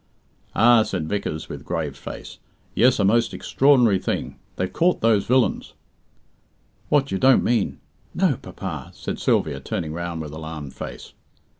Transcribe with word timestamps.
"Ah," 0.55 0.81
said 0.81 1.07
Vickers 1.07 1.47
with 1.47 1.63
grave 1.63 1.95
face. 1.95 2.39
"Yes, 2.73 2.97
a 2.97 3.05
most 3.05 3.35
extraordinary 3.35 3.99
thing. 3.99 4.39
They've 4.55 4.73
caught 4.73 5.01
those 5.01 5.25
villains." 5.27 5.73
"What, 6.89 7.11
you 7.11 7.19
don't 7.19 7.43
mean? 7.43 7.79
No, 8.15 8.35
papa!" 8.41 8.89
said 8.95 9.19
Sylvia, 9.19 9.59
turning 9.59 9.93
round 9.93 10.21
with 10.23 10.31
alarmed 10.31 10.73
face. 10.73 11.13